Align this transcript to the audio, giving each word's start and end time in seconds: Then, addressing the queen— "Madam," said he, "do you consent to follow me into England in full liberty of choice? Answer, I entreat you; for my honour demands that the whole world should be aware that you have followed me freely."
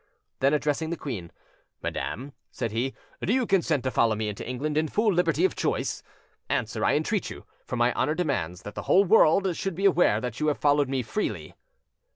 Then, 0.39 0.51
addressing 0.55 0.89
the 0.89 0.97
queen— 0.97 1.31
"Madam," 1.83 2.33
said 2.49 2.71
he, 2.71 2.95
"do 3.23 3.31
you 3.31 3.45
consent 3.45 3.83
to 3.83 3.91
follow 3.91 4.15
me 4.15 4.29
into 4.29 4.43
England 4.43 4.75
in 4.75 4.87
full 4.87 5.13
liberty 5.13 5.45
of 5.45 5.55
choice? 5.55 6.01
Answer, 6.49 6.83
I 6.83 6.95
entreat 6.95 7.29
you; 7.29 7.45
for 7.67 7.75
my 7.75 7.93
honour 7.93 8.15
demands 8.15 8.63
that 8.63 8.73
the 8.73 8.81
whole 8.89 9.03
world 9.03 9.55
should 9.55 9.75
be 9.75 9.85
aware 9.85 10.19
that 10.19 10.39
you 10.39 10.47
have 10.47 10.57
followed 10.57 10.89
me 10.89 11.03
freely." 11.03 11.53